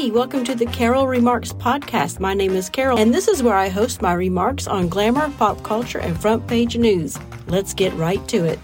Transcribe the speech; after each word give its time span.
Hey, 0.00 0.10
welcome 0.10 0.44
to 0.44 0.54
the 0.54 0.64
Carol 0.64 1.06
Remarks 1.06 1.52
podcast. 1.52 2.20
My 2.20 2.32
name 2.32 2.52
is 2.52 2.70
Carol, 2.70 2.96
and 2.98 3.12
this 3.12 3.28
is 3.28 3.42
where 3.42 3.54
I 3.54 3.68
host 3.68 4.00
my 4.00 4.14
remarks 4.14 4.66
on 4.66 4.88
glamour, 4.88 5.30
pop 5.36 5.62
culture, 5.62 5.98
and 5.98 6.18
front 6.18 6.46
page 6.46 6.74
news. 6.74 7.18
Let's 7.48 7.74
get 7.74 7.92
right 7.92 8.26
to 8.28 8.46
it. 8.46 8.58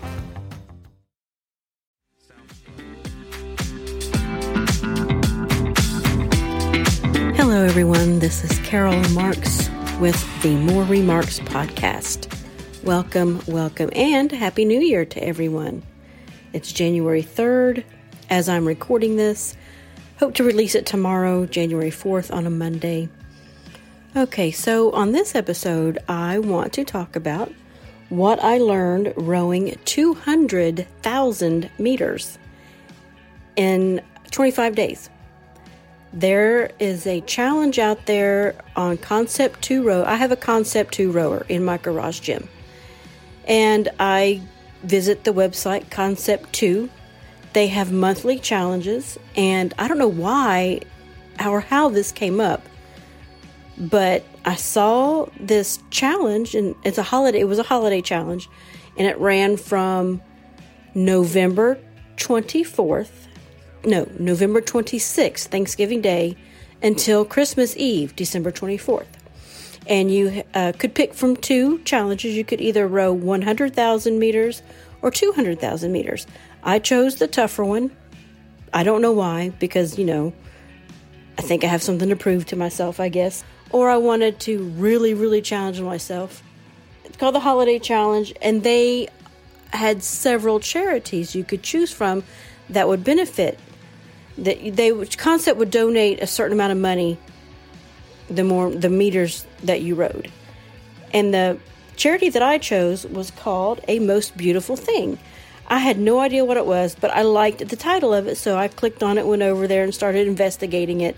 Hello, 7.37 7.65
everyone. 7.65 8.19
This 8.19 8.43
is 8.43 8.59
Carol 8.61 8.99
Remarks 8.99 9.69
with 10.01 10.43
the 10.43 10.57
More 10.57 10.85
Remarks 10.85 11.41
podcast. 11.41 12.35
Welcome, 12.83 13.43
welcome, 13.47 13.91
and 13.93 14.33
Happy 14.33 14.65
New 14.65 14.81
Year 14.81 15.05
to 15.05 15.23
everyone. 15.23 15.83
It's 16.55 16.73
January 16.73 17.23
3rd 17.23 17.85
as 18.31 18.49
I'm 18.49 18.67
recording 18.67 19.17
this. 19.17 19.55
Hope 20.19 20.33
to 20.37 20.45
release 20.45 20.75
it 20.75 20.87
tomorrow, 20.87 21.45
January 21.45 21.91
4th, 21.91 22.33
on 22.33 22.47
a 22.47 22.51
Monday. 22.51 23.11
Okay, 24.17 24.51
so 24.51 24.91
on 24.93 25.13
this 25.13 25.35
episode, 25.35 25.99
I 26.09 26.39
want 26.39 26.73
to 26.73 26.85
talk 26.85 27.17
about 27.17 27.53
what 28.09 28.43
I 28.43 28.57
learned 28.57 29.13
rowing 29.15 29.79
200,000 29.85 31.71
meters 31.79 32.39
in 33.57 34.01
25 34.31 34.75
days. 34.75 35.11
There 36.15 36.71
is 36.79 37.07
a 37.07 37.21
challenge 37.21 37.79
out 37.79 38.07
there 38.07 38.55
on 38.75 38.97
Concept 38.97 39.61
2 39.61 39.83
row. 39.83 40.03
I 40.03 40.15
have 40.15 40.33
a 40.33 40.37
Concept 40.37 40.95
2 40.95 41.13
rower 41.13 41.45
in 41.51 41.63
my 41.63 41.77
garage 41.77 42.21
gym. 42.21 42.49
And 43.47 43.91
I 44.01 44.41
visit 44.83 45.25
the 45.25 45.35
website 45.35 45.91
Concept 45.91 46.55
2 46.55 46.89
they 47.57 47.69
have 47.69 47.91
monthly 47.91 48.39
challenges, 48.39 49.19
and 49.35 49.73
I 49.79 49.89
don't 49.89 49.97
know 49.97 50.07
why 50.07 50.81
or 51.43 51.61
how 51.61 51.89
this 51.89 52.13
came 52.13 52.39
up, 52.39 52.61
but 53.79 54.27
I 54.45 54.57
saw 54.57 55.25
this 55.41 55.79
challenge, 55.89 56.55
and 56.55 56.75
it's 56.85 56.99
a 56.99 57.03
holiday. 57.03 57.41
It 57.41 57.49
was 57.49 57.59
a 57.59 57.63
holiday 57.63 58.03
challenge, 58.03 58.51
and 58.99 59.07
it 59.07 59.17
ran 59.17 59.57
from 59.57 60.21
November 60.95 61.79
24th, 62.19 63.27
no, 63.87 64.07
November 64.19 64.61
26th, 64.61 65.47
Thanksgiving 65.47 66.03
Day, 66.03 66.37
until 66.83 67.25
Christmas 67.25 67.75
Eve, 67.79 68.15
December 68.15 68.53
24th. 68.53 69.07
And 69.87 70.13
you 70.13 70.43
uh, 70.53 70.73
could 70.79 70.95
pick 70.95 71.15
from 71.15 71.37
two 71.37 71.79
challenges. 71.85 72.37
You 72.37 72.45
could 72.45 72.61
either 72.61 72.87
row 72.87 73.15
100,000 73.15 74.19
meters 74.19 74.61
or 75.01 75.11
200,000 75.11 75.91
meters. 75.91 76.27
I 76.67 76.81
chose 76.81 77.15
the 77.15 77.29
tougher 77.29 77.65
one. 77.65 77.93
I 78.75 78.83
don't 78.83 79.01
know 79.01 79.13
why, 79.13 79.51
because, 79.51 80.01
you 80.01 80.05
know, 80.05 80.33
I 81.39 81.43
think 81.43 81.63
I 81.63 81.69
have 81.69 81.81
something 81.81 82.09
to 82.09 82.17
prove 82.17 82.45
to 82.47 82.57
myself, 82.57 82.99
I 82.99 83.09
guess. 83.09 83.45
Or 83.71 83.89
I 83.89 83.99
wanted 83.99 84.41
to 84.41 84.65
really, 84.71 85.15
really 85.15 85.41
challenge 85.41 85.81
myself. 85.81 86.43
It's 87.05 87.17
called 87.17 87.37
the 87.37 87.41
Holiday 87.41 87.79
Challenge, 87.79 88.35
and 88.43 88.65
they 88.65 89.09
had 89.73 90.03
several 90.03 90.59
charities 90.59 91.37
you 91.37 91.45
could 91.45 91.63
choose 91.63 91.93
from 91.93 92.25
that 92.69 92.89
would 92.89 93.05
benefit. 93.05 93.61
That 94.37 94.75
they 94.75 94.93
concept 95.17 95.59
would 95.59 95.71
donate 95.71 96.21
a 96.21 96.27
certain 96.27 96.53
amount 96.53 96.73
of 96.73 96.79
money 96.79 97.17
the 98.29 98.43
more 98.43 98.71
the 98.71 98.91
meters 98.91 99.47
that 99.63 99.83
you 99.83 99.95
rowed. 99.95 100.33
And 101.15 101.33
the 101.33 101.59
charity 101.95 102.29
that 102.29 102.43
I 102.43 102.59
chose 102.59 103.07
was 103.07 103.31
called 103.31 103.81
A 103.87 104.01
Most 104.01 104.37
Beautiful 104.37 104.75
Thing. 104.75 105.21
I 105.69 105.79
had 105.79 105.99
no 105.99 106.21
idea 106.21 106.45
what 106.45 106.57
it 106.57 106.67
was, 106.67 106.95
but 106.95 107.11
I 107.11 107.23
liked 107.23 107.69
the 107.69 107.77
title 107.77 108.15
of 108.15 108.29
it, 108.29 108.37
so 108.37 108.57
I 108.57 108.69
clicked 108.69 109.03
on 109.03 109.19
it, 109.19 109.27
went 109.27 109.43
over 109.43 109.67
there, 109.67 109.83
and 109.83 109.95
started 109.95 110.29
investigating 110.29 111.01
it. 111.01 111.17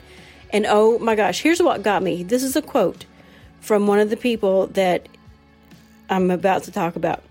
And 0.51 0.65
oh 0.67 0.99
my 0.99 1.15
gosh, 1.15 1.43
here's 1.43 1.63
what 1.63 1.83
got 1.83 2.03
me. 2.03 2.23
This 2.23 2.43
is 2.43 2.57
a 2.57 2.63
quote 2.63 3.05
from 3.61 3.87
one 3.87 3.99
of 3.99 4.09
the 4.09 4.17
people 4.17 4.69
that 4.69 5.07
I'm 6.09 6.31
about 6.31 6.63
to 6.65 6.73
talk 6.73 6.97
about. 6.97 7.23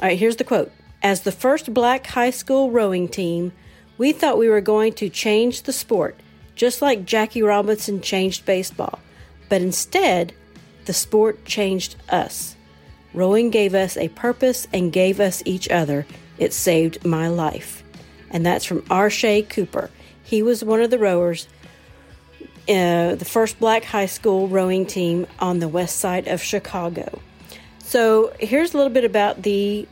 All 0.00 0.08
right, 0.08 0.18
here's 0.18 0.36
the 0.36 0.44
quote 0.44 0.72
As 1.02 1.22
the 1.22 1.32
first 1.32 1.74
black 1.74 2.06
high 2.06 2.30
school 2.30 2.70
rowing 2.70 3.08
team, 3.08 3.52
we 3.98 4.12
thought 4.12 4.38
we 4.38 4.48
were 4.48 4.62
going 4.62 4.94
to 4.94 5.10
change 5.10 5.64
the 5.64 5.74
sport, 5.74 6.18
just 6.54 6.80
like 6.80 7.04
Jackie 7.04 7.42
Robinson 7.42 8.00
changed 8.00 8.46
baseball. 8.46 8.98
But 9.50 9.60
instead, 9.60 10.32
the 10.86 10.94
sport 10.94 11.44
changed 11.44 11.96
us. 12.08 12.56
Rowing 13.12 13.50
gave 13.50 13.74
us 13.74 13.96
a 13.96 14.08
purpose 14.08 14.66
and 14.72 14.92
gave 14.92 15.20
us 15.20 15.42
each 15.44 15.68
other. 15.68 16.06
It 16.40 16.54
saved 16.54 17.04
my 17.04 17.28
life. 17.28 17.84
And 18.30 18.44
that's 18.44 18.64
from 18.64 18.80
Arshay 18.82 19.48
Cooper. 19.48 19.90
He 20.24 20.42
was 20.42 20.64
one 20.64 20.80
of 20.80 20.90
the 20.90 20.98
rowers, 20.98 21.46
uh, 22.68 23.14
the 23.14 23.26
first 23.26 23.60
black 23.60 23.84
high 23.84 24.06
school 24.06 24.48
rowing 24.48 24.86
team 24.86 25.26
on 25.38 25.58
the 25.58 25.68
west 25.68 25.98
side 25.98 26.26
of 26.26 26.42
Chicago. 26.42 27.20
So 27.78 28.32
here's 28.40 28.72
a 28.72 28.76
little 28.76 28.92
bit 28.92 29.04
about 29.04 29.42
the. 29.42 29.86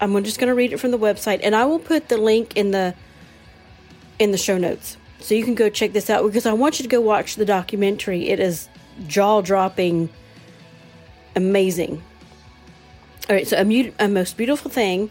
I'm 0.00 0.22
just 0.22 0.38
going 0.38 0.48
to 0.48 0.54
read 0.54 0.72
it 0.72 0.76
from 0.78 0.92
the 0.92 0.98
website, 0.98 1.40
and 1.42 1.56
I 1.56 1.64
will 1.64 1.80
put 1.80 2.08
the 2.08 2.18
link 2.18 2.56
in 2.56 2.70
the 2.70 2.94
in 4.20 4.30
the 4.30 4.38
show 4.38 4.58
notes, 4.58 4.96
so 5.18 5.34
you 5.34 5.42
can 5.42 5.54
go 5.54 5.68
check 5.68 5.92
this 5.92 6.10
out 6.10 6.24
because 6.24 6.46
I 6.46 6.52
want 6.52 6.78
you 6.78 6.84
to 6.84 6.88
go 6.88 7.00
watch 7.00 7.34
the 7.34 7.44
documentary. 7.44 8.28
It 8.28 8.38
is 8.38 8.68
jaw 9.08 9.40
dropping, 9.40 10.10
amazing. 11.34 12.02
All 13.28 13.34
right, 13.36 13.48
so 13.48 13.56
a, 13.56 13.92
a 13.98 14.08
most 14.08 14.36
beautiful 14.36 14.70
thing 14.70 15.10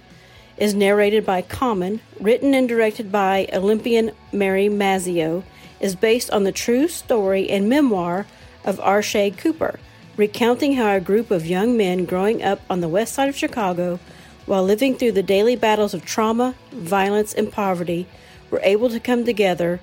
is 0.57 0.73
narrated 0.73 1.25
by 1.25 1.41
Common, 1.41 2.01
written 2.19 2.53
and 2.53 2.68
directed 2.68 3.12
by 3.12 3.47
Olympian 3.53 4.12
Mary 4.31 4.68
Mazzio, 4.68 5.44
is 5.79 5.95
based 5.95 6.31
on 6.31 6.44
the 6.44 6.51
true 6.51 6.88
story 6.88 7.50
and 7.50 7.69
memoir 7.69 8.25
of 8.66 8.79
Arshay 8.79 9.38
Cooper, 9.38 9.79
recounting 10.17 10.73
how 10.73 10.96
a 10.96 11.00
group 11.00 11.29
of 11.29 11.46
young 11.46 11.78
men 11.78 12.06
growing 12.06 12.41
up 12.41 12.62
on 12.69 12.81
the 12.81 12.90
west 12.90 13.13
side 13.13 13.29
of 13.29 13.38
Chicago 13.38 14.00
while 14.47 14.63
living 14.63 14.96
through 14.96 15.12
the 15.12 15.22
daily 15.22 15.56
battles 15.56 15.94
of 15.94 16.06
trauma, 16.06 16.56
violence, 16.72 17.34
and 17.34 17.51
poverty 17.51 18.07
were 18.50 18.62
able 18.63 18.90
to 18.90 19.00
come 19.00 19.25
together 19.25 19.79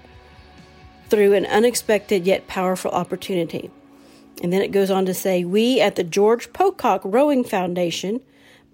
through 1.08 1.34
an 1.34 1.46
unexpected 1.46 2.26
yet 2.26 2.46
powerful 2.46 2.90
opportunity. 2.90 3.70
And 4.42 4.52
then 4.52 4.62
it 4.62 4.72
goes 4.72 4.90
on 4.90 5.06
to 5.06 5.14
say, 5.14 5.44
We 5.44 5.80
at 5.80 5.96
the 5.96 6.02
George 6.02 6.52
Pocock 6.52 7.02
Rowing 7.04 7.44
Foundation 7.44 8.20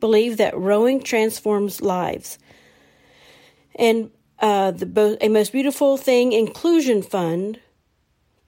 believe 0.00 0.38
that 0.38 0.58
rowing 0.58 1.02
transforms 1.02 1.80
lives. 1.80 2.38
And 3.74 4.10
uh, 4.40 4.70
the 4.70 5.18
a 5.20 5.28
most 5.28 5.52
beautiful 5.52 5.96
thing 5.96 6.32
inclusion 6.32 7.02
fund 7.02 7.60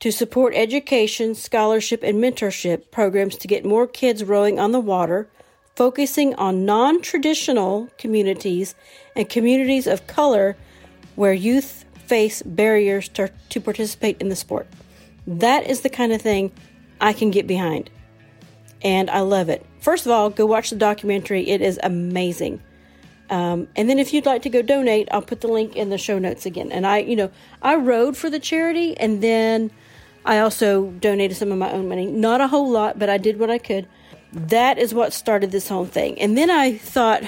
to 0.00 0.10
support 0.10 0.52
education, 0.56 1.34
scholarship, 1.34 2.02
and 2.02 2.18
mentorship 2.18 2.90
programs 2.90 3.36
to 3.36 3.46
get 3.46 3.64
more 3.64 3.86
kids 3.86 4.24
rowing 4.24 4.58
on 4.58 4.72
the 4.72 4.80
water, 4.80 5.30
focusing 5.76 6.34
on 6.34 6.64
non 6.64 7.00
traditional 7.02 7.88
communities 7.98 8.74
and 9.14 9.28
communities 9.28 9.86
of 9.86 10.06
color 10.06 10.56
where 11.14 11.32
youth 11.32 11.84
face 12.06 12.42
barriers 12.42 13.08
to, 13.10 13.30
to 13.48 13.60
participate 13.60 14.20
in 14.20 14.28
the 14.28 14.36
sport. 14.36 14.66
That 15.26 15.68
is 15.68 15.82
the 15.82 15.88
kind 15.88 16.12
of 16.12 16.20
thing 16.20 16.52
I 17.00 17.12
can 17.12 17.30
get 17.30 17.46
behind. 17.46 17.90
And 18.82 19.08
I 19.08 19.20
love 19.20 19.48
it. 19.48 19.64
First 19.82 20.06
of 20.06 20.12
all, 20.12 20.30
go 20.30 20.46
watch 20.46 20.70
the 20.70 20.76
documentary. 20.76 21.50
It 21.50 21.60
is 21.60 21.80
amazing. 21.82 22.62
Um, 23.28 23.66
and 23.74 23.90
then 23.90 23.98
if 23.98 24.12
you'd 24.12 24.26
like 24.26 24.42
to 24.42 24.48
go 24.48 24.62
donate, 24.62 25.08
I'll 25.10 25.22
put 25.22 25.40
the 25.40 25.48
link 25.48 25.74
in 25.74 25.90
the 25.90 25.98
show 25.98 26.20
notes 26.20 26.46
again. 26.46 26.70
And 26.70 26.86
I, 26.86 26.98
you 26.98 27.16
know, 27.16 27.32
I 27.60 27.74
rowed 27.74 28.16
for 28.16 28.30
the 28.30 28.38
charity 28.38 28.96
and 28.96 29.20
then 29.20 29.72
I 30.24 30.38
also 30.38 30.92
donated 31.00 31.36
some 31.36 31.50
of 31.50 31.58
my 31.58 31.72
own 31.72 31.88
money. 31.88 32.06
Not 32.06 32.40
a 32.40 32.46
whole 32.46 32.70
lot, 32.70 32.96
but 32.96 33.10
I 33.10 33.18
did 33.18 33.40
what 33.40 33.50
I 33.50 33.58
could. 33.58 33.88
That 34.32 34.78
is 34.78 34.94
what 34.94 35.12
started 35.12 35.50
this 35.50 35.68
whole 35.68 35.84
thing. 35.84 36.16
And 36.20 36.38
then 36.38 36.48
I 36.48 36.76
thought, 36.76 37.24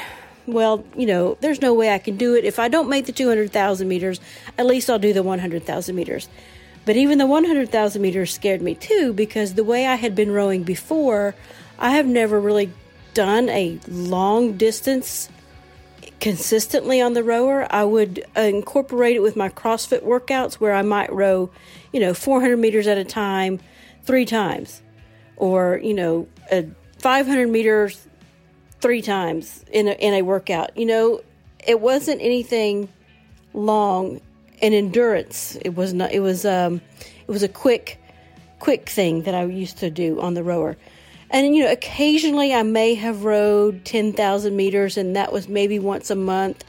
well, 0.46 0.84
you 0.96 1.06
know, 1.06 1.36
there's 1.40 1.60
no 1.60 1.74
way 1.74 1.92
I 1.92 1.98
can 1.98 2.16
do 2.16 2.36
it. 2.36 2.44
If 2.44 2.60
I 2.60 2.68
don't 2.68 2.88
make 2.88 3.06
the 3.06 3.12
200,000 3.12 3.88
meters, 3.88 4.20
at 4.56 4.66
least 4.66 4.88
I'll 4.88 5.00
do 5.00 5.12
the 5.12 5.24
100,000 5.24 5.96
meters. 5.96 6.28
But 6.84 6.94
even 6.94 7.18
the 7.18 7.26
100,000 7.26 8.00
meters 8.00 8.32
scared 8.32 8.62
me 8.62 8.76
too 8.76 9.12
because 9.12 9.54
the 9.54 9.64
way 9.64 9.86
I 9.86 9.96
had 9.96 10.14
been 10.14 10.30
rowing 10.30 10.62
before, 10.62 11.34
I 11.78 11.92
have 11.92 12.06
never 12.06 12.40
really 12.40 12.72
done 13.14 13.48
a 13.48 13.78
long 13.88 14.56
distance 14.56 15.28
consistently 16.20 17.00
on 17.00 17.14
the 17.14 17.22
rower. 17.22 17.66
I 17.70 17.84
would 17.84 18.24
incorporate 18.36 19.16
it 19.16 19.20
with 19.20 19.36
my 19.36 19.48
CrossFit 19.48 20.02
workouts 20.02 20.54
where 20.54 20.72
I 20.72 20.82
might 20.82 21.12
row, 21.12 21.50
you 21.92 22.00
know, 22.00 22.14
400 22.14 22.56
meters 22.56 22.86
at 22.86 22.98
a 22.98 23.04
time 23.04 23.60
three 24.04 24.24
times, 24.24 24.82
or, 25.36 25.80
you 25.82 25.94
know, 25.94 26.28
a 26.50 26.66
500 26.98 27.48
meters 27.48 28.06
three 28.80 29.02
times 29.02 29.64
in 29.70 29.88
a, 29.88 29.92
in 29.92 30.14
a 30.14 30.22
workout. 30.22 30.76
You 30.76 30.86
know, 30.86 31.20
it 31.66 31.80
wasn't 31.80 32.20
anything 32.20 32.88
long 33.52 34.20
and 34.62 34.74
endurance. 34.74 35.56
It 35.62 35.74
was 35.74 35.92
not, 35.92 36.12
it 36.12 36.20
was, 36.20 36.44
um, 36.44 36.80
it 37.26 37.30
was 37.30 37.42
a 37.42 37.48
quick, 37.48 38.00
quick 38.58 38.88
thing 38.88 39.22
that 39.22 39.34
I 39.34 39.44
used 39.44 39.78
to 39.78 39.90
do 39.90 40.20
on 40.20 40.34
the 40.34 40.42
rower. 40.42 40.76
And, 41.30 41.56
you 41.56 41.64
know, 41.64 41.72
occasionally 41.72 42.54
I 42.54 42.62
may 42.62 42.94
have 42.94 43.24
rowed 43.24 43.84
10,000 43.84 44.54
meters, 44.54 44.96
and 44.96 45.16
that 45.16 45.32
was 45.32 45.48
maybe 45.48 45.78
once 45.78 46.10
a 46.10 46.14
month. 46.14 46.64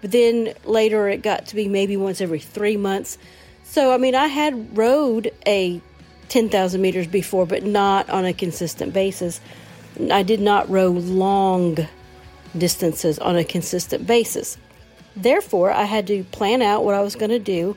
But 0.00 0.12
then 0.12 0.54
later 0.64 1.08
it 1.08 1.22
got 1.22 1.46
to 1.48 1.56
be 1.56 1.68
maybe 1.68 1.96
once 1.96 2.20
every 2.20 2.40
three 2.40 2.76
months. 2.76 3.18
So, 3.64 3.92
I 3.92 3.98
mean, 3.98 4.14
I 4.14 4.26
had 4.26 4.76
rowed 4.76 5.30
a 5.46 5.80
10,000 6.28 6.80
meters 6.80 7.06
before, 7.06 7.46
but 7.46 7.64
not 7.64 8.08
on 8.10 8.24
a 8.24 8.32
consistent 8.32 8.92
basis. 8.92 9.40
I 10.10 10.22
did 10.22 10.40
not 10.40 10.70
row 10.70 10.88
long 10.88 11.76
distances 12.56 13.18
on 13.18 13.36
a 13.36 13.44
consistent 13.44 14.06
basis. 14.06 14.56
Therefore, 15.16 15.70
I 15.70 15.84
had 15.84 16.06
to 16.06 16.24
plan 16.24 16.62
out 16.62 16.84
what 16.84 16.94
I 16.94 17.02
was 17.02 17.16
going 17.16 17.30
to 17.30 17.38
do. 17.38 17.76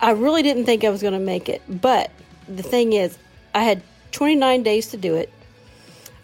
I 0.00 0.10
really 0.12 0.42
didn't 0.42 0.66
think 0.66 0.84
I 0.84 0.90
was 0.90 1.02
going 1.02 1.14
to 1.14 1.18
make 1.18 1.48
it, 1.48 1.62
but 1.68 2.10
the 2.48 2.62
thing 2.62 2.92
is, 2.92 3.16
I 3.54 3.64
had 3.64 3.82
29 4.12 4.62
days 4.62 4.88
to 4.88 4.96
do 4.96 5.14
it. 5.14 5.32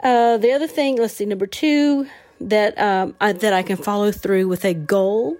Uh, 0.00 0.36
the 0.36 0.52
other 0.52 0.66
thing, 0.66 0.96
let's 0.96 1.14
see, 1.14 1.24
number 1.24 1.46
two, 1.46 2.06
that 2.40 2.78
um, 2.78 3.14
I, 3.20 3.32
that 3.32 3.54
I 3.54 3.62
can 3.62 3.78
follow 3.78 4.12
through 4.12 4.48
with 4.48 4.64
a 4.66 4.74
goal, 4.74 5.38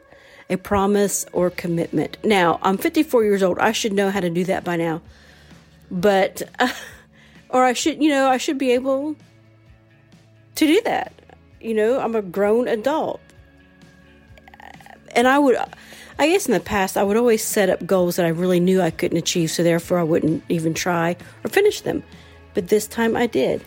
a 0.48 0.56
promise, 0.56 1.26
or 1.32 1.50
commitment. 1.50 2.16
Now, 2.24 2.58
I'm 2.62 2.78
54 2.78 3.24
years 3.24 3.42
old. 3.42 3.58
I 3.58 3.72
should 3.72 3.92
know 3.92 4.10
how 4.10 4.20
to 4.20 4.30
do 4.30 4.44
that 4.44 4.64
by 4.64 4.76
now, 4.76 5.02
but 5.90 6.42
uh, 6.58 6.72
or 7.50 7.64
I 7.64 7.74
should, 7.74 8.02
you 8.02 8.08
know, 8.08 8.26
I 8.26 8.38
should 8.38 8.56
be 8.56 8.72
able 8.72 9.16
to 10.54 10.66
do 10.66 10.80
that 10.82 11.12
you 11.64 11.74
know, 11.74 11.98
I'm 11.98 12.14
a 12.14 12.22
grown 12.22 12.68
adult. 12.68 13.20
And 15.16 15.26
I 15.26 15.38
would, 15.38 15.56
I 16.18 16.28
guess 16.28 16.46
in 16.46 16.52
the 16.52 16.60
past, 16.60 16.96
I 16.96 17.02
would 17.02 17.16
always 17.16 17.42
set 17.42 17.70
up 17.70 17.86
goals 17.86 18.16
that 18.16 18.26
I 18.26 18.30
really 18.30 18.60
knew 18.60 18.80
I 18.80 18.90
couldn't 18.90 19.16
achieve, 19.16 19.50
so 19.50 19.62
therefore 19.62 19.98
I 19.98 20.02
wouldn't 20.02 20.44
even 20.48 20.74
try 20.74 21.16
or 21.42 21.48
finish 21.48 21.80
them. 21.80 22.02
But 22.52 22.68
this 22.68 22.86
time 22.86 23.16
I 23.16 23.26
did. 23.26 23.64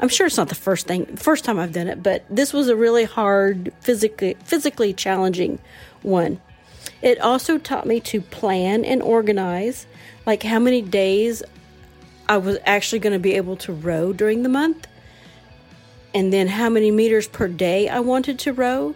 I'm 0.00 0.08
sure 0.08 0.26
it's 0.26 0.36
not 0.36 0.48
the 0.48 0.54
first 0.54 0.86
thing, 0.86 1.06
first 1.16 1.44
time 1.44 1.58
I've 1.58 1.72
done 1.72 1.86
it, 1.86 2.02
but 2.02 2.24
this 2.28 2.52
was 2.52 2.68
a 2.68 2.76
really 2.76 3.04
hard, 3.04 3.72
physically, 3.80 4.36
physically 4.44 4.92
challenging 4.92 5.58
one. 6.02 6.40
It 7.00 7.20
also 7.20 7.56
taught 7.56 7.86
me 7.86 8.00
to 8.00 8.20
plan 8.20 8.84
and 8.84 9.00
organize, 9.00 9.86
like 10.26 10.42
how 10.42 10.58
many 10.58 10.82
days 10.82 11.42
I 12.28 12.38
was 12.38 12.58
actually 12.66 12.98
going 12.98 13.12
to 13.12 13.18
be 13.18 13.34
able 13.34 13.56
to 13.58 13.72
row 13.72 14.12
during 14.12 14.42
the 14.42 14.48
month 14.48 14.86
and 16.16 16.32
then 16.32 16.48
how 16.48 16.70
many 16.70 16.90
meters 16.90 17.28
per 17.28 17.46
day 17.46 17.90
I 17.90 18.00
wanted 18.00 18.38
to 18.38 18.54
row. 18.54 18.94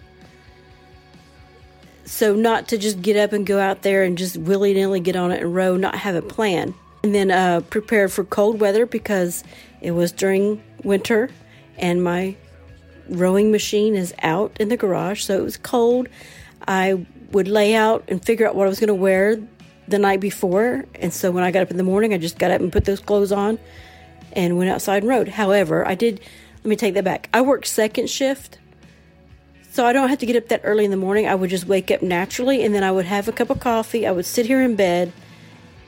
So, 2.07 2.35
not 2.35 2.69
to 2.69 2.79
just 2.79 3.03
get 3.03 3.15
up 3.19 3.35
and 3.35 3.47
go 3.47 3.61
out 3.61 3.83
there 3.83 4.05
and 4.05 4.17
just 4.17 4.39
willy 4.39 4.73
nilly 4.73 5.01
get 5.01 5.17
on 5.17 5.31
it 5.31 5.43
and 5.43 5.55
row, 5.55 5.77
not 5.77 5.97
have 5.97 6.15
a 6.15 6.23
plan. 6.23 6.75
And 7.03 7.15
then 7.15 7.31
uh, 7.31 7.61
prepared 7.61 8.11
for 8.11 8.25
cold 8.25 8.59
weather 8.59 8.87
because 8.87 9.45
it 9.83 9.91
was 9.91 10.13
during 10.13 10.63
winter 10.83 11.29
and 11.77 12.03
my 12.03 12.37
rowing 13.11 13.53
machine 13.53 13.97
is 13.97 14.15
out 14.23 14.57
in 14.59 14.71
the 14.71 14.79
garage, 14.79 15.23
so 15.23 15.37
it 15.37 15.43
was 15.43 15.59
cold. 15.59 16.09
I 16.67 17.07
would 17.33 17.49
lay 17.49 17.75
out 17.75 18.03
and 18.09 18.25
figure 18.25 18.49
out 18.49 18.55
what 18.55 18.65
I 18.65 18.71
was 18.71 18.81
going 18.81 18.89
to 18.89 18.95
wear 18.95 19.39
the 19.87 19.99
night 19.99 20.21
before. 20.21 20.87
And 20.95 21.13
so 21.13 21.31
when 21.31 21.45
I 21.45 21.51
got 21.51 21.61
up 21.65 21.71
in 21.71 21.77
the 21.77 21.83
morning, 21.83 22.15
I 22.15 22.19
just 22.19 22.39
got 22.39 22.51
up 22.51 22.63
and 22.63 22.73
put 22.73 22.87
those 22.87 23.01
clothes 23.01 23.31
on 23.31 23.59
and 24.33 24.57
went 24.57 24.71
outside 24.71 25.03
and 25.03 25.09
rowed. 25.09 25.29
However, 25.29 25.87
I 25.87 25.95
did 25.95 26.21
let 26.63 26.69
me 26.69 26.77
take 26.77 26.95
that 26.95 27.05
back. 27.05 27.29
I 27.33 27.41
work 27.41 27.65
second 27.65 28.11
shift. 28.11 28.59
So 29.71 29.87
I 29.87 29.93
don't 29.93 30.09
have 30.09 30.19
to 30.19 30.27
get 30.27 30.37
up 30.37 30.49
that 30.49 30.61
early 30.65 30.85
in 30.85 30.91
the 30.91 30.97
morning. 30.97 31.27
I 31.27 31.35
would 31.35 31.49
just 31.49 31.67
wake 31.67 31.91
up 31.91 32.03
naturally 32.03 32.65
and 32.65 32.75
then 32.75 32.83
I 32.83 32.91
would 32.91 33.07
have 33.07 33.29
a 33.29 33.33
cup 33.33 33.51
of 33.51 33.61
coffee. 33.61 34.07
I 34.07 34.11
would 34.11 34.27
sit 34.27 34.47
here 34.47 34.61
in 34.61 34.77
bed 34.77 35.13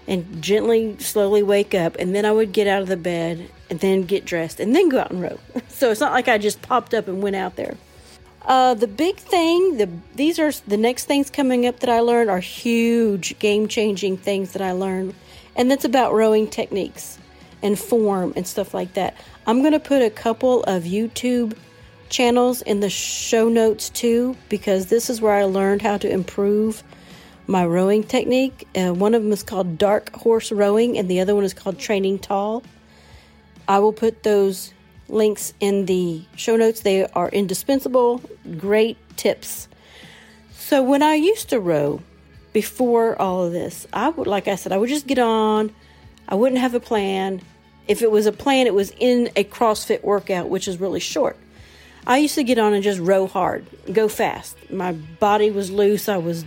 and 0.06 0.40
gently, 0.42 0.96
slowly 0.98 1.42
wake 1.42 1.74
up. 1.74 1.96
And 1.98 2.14
then 2.14 2.24
I 2.24 2.30
would 2.30 2.52
get 2.52 2.66
out 2.66 2.80
of 2.80 2.88
the 2.88 2.96
bed 2.96 3.50
and 3.68 3.80
then 3.80 4.04
get 4.04 4.24
dressed 4.24 4.60
and 4.60 4.74
then 4.74 4.88
go 4.88 5.00
out 5.00 5.10
and 5.10 5.20
row. 5.20 5.38
so 5.68 5.90
it's 5.90 6.00
not 6.00 6.12
like 6.12 6.28
I 6.28 6.38
just 6.38 6.62
popped 6.62 6.94
up 6.94 7.08
and 7.08 7.22
went 7.22 7.36
out 7.36 7.56
there. 7.56 7.76
Uh, 8.46 8.74
the 8.74 8.88
big 8.88 9.16
thing, 9.16 9.76
the 9.76 9.88
these 10.16 10.38
are 10.40 10.50
the 10.66 10.76
next 10.76 11.04
things 11.04 11.30
coming 11.30 11.64
up 11.64 11.78
that 11.80 11.90
I 11.90 12.00
learned 12.00 12.28
are 12.28 12.40
huge, 12.40 13.38
game 13.38 13.68
changing 13.68 14.16
things 14.16 14.52
that 14.52 14.62
I 14.62 14.72
learned, 14.72 15.14
and 15.54 15.70
that's 15.70 15.84
about 15.84 16.12
rowing 16.12 16.48
techniques 16.48 17.18
and 17.62 17.78
form 17.78 18.32
and 18.36 18.46
stuff 18.46 18.74
like 18.74 18.94
that. 18.94 19.16
I'm 19.46 19.60
going 19.60 19.72
to 19.72 19.80
put 19.80 20.02
a 20.02 20.10
couple 20.10 20.62
of 20.64 20.84
YouTube 20.84 21.56
channels 22.08 22.62
in 22.62 22.80
the 22.80 22.90
show 22.90 23.48
notes 23.48 23.88
too, 23.90 24.36
because 24.48 24.86
this 24.86 25.08
is 25.08 25.20
where 25.20 25.34
I 25.34 25.44
learned 25.44 25.82
how 25.82 25.96
to 25.98 26.10
improve 26.10 26.82
my 27.46 27.64
rowing 27.66 28.04
technique. 28.04 28.68
Uh, 28.76 28.92
one 28.92 29.14
of 29.14 29.22
them 29.22 29.32
is 29.32 29.42
called 29.42 29.78
Dark 29.78 30.14
Horse 30.14 30.52
Rowing, 30.52 30.98
and 30.98 31.08
the 31.08 31.20
other 31.20 31.34
one 31.34 31.44
is 31.44 31.54
called 31.54 31.78
Training 31.78 32.18
Tall. 32.18 32.62
I 33.66 33.78
will 33.78 33.92
put 33.92 34.22
those 34.22 34.72
links 35.08 35.54
in 35.60 35.86
the 35.86 36.22
show 36.36 36.56
notes. 36.56 36.80
They 36.80 37.06
are 37.06 37.28
indispensable, 37.28 38.22
great 38.58 38.96
tips. 39.16 39.68
So, 40.52 40.82
when 40.82 41.02
I 41.02 41.14
used 41.14 41.50
to 41.50 41.60
row 41.60 42.00
before 42.52 43.20
all 43.20 43.44
of 43.44 43.52
this, 43.52 43.86
I 43.92 44.08
would, 44.10 44.26
like 44.26 44.48
I 44.48 44.54
said, 44.56 44.72
I 44.72 44.78
would 44.78 44.88
just 44.88 45.06
get 45.06 45.18
on, 45.18 45.74
I 46.28 46.34
wouldn't 46.34 46.60
have 46.60 46.74
a 46.74 46.80
plan, 46.80 47.42
if 47.88 48.02
it 48.02 48.10
was 48.10 48.26
a 48.26 48.32
plan, 48.32 48.66
it 48.66 48.74
was 48.74 48.92
in 48.98 49.30
a 49.36 49.44
CrossFit 49.44 50.02
workout, 50.02 50.48
which 50.48 50.68
is 50.68 50.80
really 50.80 51.00
short. 51.00 51.36
I 52.06 52.18
used 52.18 52.34
to 52.34 52.44
get 52.44 52.58
on 52.58 52.74
and 52.74 52.82
just 52.82 52.98
row 53.00 53.26
hard, 53.26 53.66
go 53.92 54.08
fast. 54.08 54.56
My 54.70 54.92
body 54.92 55.50
was 55.50 55.70
loose. 55.70 56.08
I 56.08 56.16
was 56.16 56.44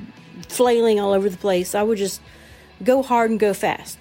flailing 0.49 0.99
all 0.99 1.13
over 1.13 1.29
the 1.29 1.37
place. 1.37 1.75
I 1.75 1.83
would 1.83 1.97
just 1.97 2.21
go 2.83 3.01
hard 3.01 3.31
and 3.31 3.39
go 3.39 3.53
fast. 3.53 3.97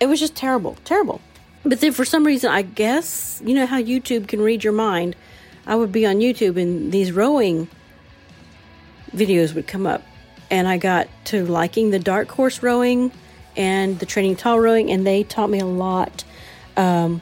It 0.00 0.06
was 0.06 0.18
just 0.18 0.34
terrible, 0.34 0.76
terrible. 0.84 1.20
But 1.64 1.80
then 1.80 1.92
for 1.92 2.04
some 2.04 2.24
reason, 2.24 2.50
I 2.50 2.62
guess, 2.62 3.42
you 3.44 3.54
know 3.54 3.66
how 3.66 3.80
YouTube 3.80 4.28
can 4.28 4.40
read 4.40 4.64
your 4.64 4.72
mind. 4.72 5.16
I 5.66 5.76
would 5.76 5.92
be 5.92 6.06
on 6.06 6.16
YouTube 6.16 6.60
and 6.60 6.90
these 6.90 7.12
rowing 7.12 7.68
videos 9.14 9.54
would 9.54 9.66
come 9.66 9.86
up. 9.86 10.02
And 10.50 10.66
I 10.66 10.78
got 10.78 11.08
to 11.26 11.44
liking 11.44 11.90
the 11.90 11.98
dark 11.98 12.30
horse 12.30 12.62
rowing 12.62 13.12
and 13.56 13.98
the 13.98 14.06
training 14.06 14.36
tall 14.36 14.60
rowing, 14.60 14.90
and 14.90 15.06
they 15.06 15.24
taught 15.24 15.50
me 15.50 15.58
a 15.58 15.66
lot 15.66 16.24
um, 16.78 17.20